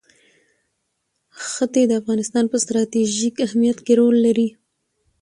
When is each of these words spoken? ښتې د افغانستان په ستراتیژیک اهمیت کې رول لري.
ښتې 1.51 1.81
د 1.87 1.91
افغانستان 2.01 2.45
په 2.49 2.57
ستراتیژیک 2.63 3.35
اهمیت 3.45 3.77
کې 3.85 3.93
رول 3.99 4.15
لري. 4.25 4.47